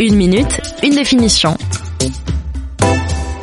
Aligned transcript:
Une 0.00 0.16
minute, 0.16 0.60
une 0.82 0.94
définition. 0.94 1.56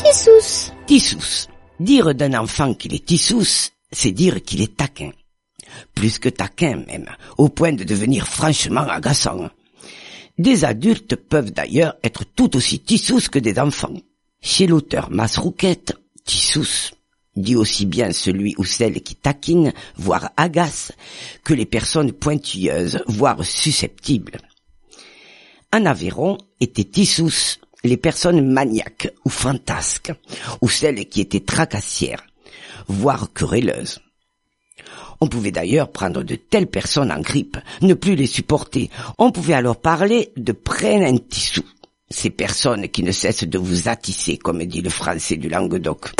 Tissous. 0.03 0.71
Tissous. 0.87 1.47
Dire 1.79 2.13
d'un 2.15 2.33
enfant 2.33 2.73
qu'il 2.73 2.93
est 2.93 3.05
tissous, 3.05 3.69
c'est 3.91 4.11
dire 4.11 4.41
qu'il 4.43 4.61
est 4.61 4.75
taquin. 4.75 5.11
Plus 5.93 6.19
que 6.19 6.29
taquin 6.29 6.83
même, 6.87 7.09
au 7.37 7.49
point 7.49 7.73
de 7.73 7.83
devenir 7.83 8.27
franchement 8.27 8.87
agaçant. 8.87 9.49
Des 10.37 10.65
adultes 10.65 11.15
peuvent 11.15 11.51
d'ailleurs 11.51 11.95
être 12.03 12.23
tout 12.35 12.55
aussi 12.55 12.79
tissous 12.79 13.29
que 13.31 13.39
des 13.39 13.59
enfants. 13.59 13.95
Chez 14.41 14.67
l'auteur 14.67 15.09
Masrouquette, 15.11 15.93
tissous 16.25 16.91
dit 17.39 17.55
aussi 17.55 17.85
bien 17.85 18.11
celui 18.11 18.53
ou 18.57 18.65
celle 18.65 19.01
qui 19.01 19.15
taquine, 19.15 19.73
voire 19.95 20.31
agace, 20.37 20.91
que 21.43 21.53
les 21.53 21.65
personnes 21.65 22.11
pointilleuses, 22.11 23.01
voire 23.07 23.43
susceptibles. 23.43 24.39
En 25.79 25.85
Aveyron 25.85 26.37
étaient 26.59 26.83
tissous 26.83 27.55
les 27.85 27.95
personnes 27.95 28.45
maniaques 28.45 29.13
ou 29.23 29.29
fantasques, 29.29 30.11
ou 30.59 30.67
celles 30.67 31.07
qui 31.07 31.21
étaient 31.21 31.39
tracassières, 31.39 32.25
voire 32.89 33.31
querelleuses. 33.33 34.01
On 35.21 35.27
pouvait 35.27 35.51
d'ailleurs 35.51 35.89
prendre 35.89 36.21
de 36.21 36.35
telles 36.35 36.67
personnes 36.67 37.13
en 37.13 37.21
grippe, 37.21 37.57
ne 37.81 37.93
plus 37.93 38.15
les 38.15 38.27
supporter. 38.27 38.89
On 39.17 39.31
pouvait 39.31 39.53
alors 39.53 39.77
parler 39.77 40.33
de 40.35 40.51
prenne 40.51 41.03
un 41.03 41.17
tissou. 41.17 41.63
Ces 42.09 42.29
personnes 42.29 42.89
qui 42.89 43.03
ne 43.03 43.13
cessent 43.13 43.45
de 43.45 43.57
vous 43.57 43.87
attisser, 43.87 44.37
comme 44.37 44.65
dit 44.65 44.81
le 44.81 44.89
français 44.89 45.37
du 45.37 45.47
Languedoc. 45.47 46.11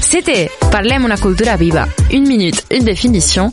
C'était 0.00 0.48
Parlem 0.70 1.04
una 1.04 1.16
cultura 1.16 1.56
viva, 1.56 1.86
une 2.10 2.26
minute, 2.26 2.66
une 2.70 2.84
définition, 2.84 3.52